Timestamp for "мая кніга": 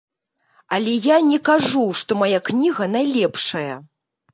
2.25-2.93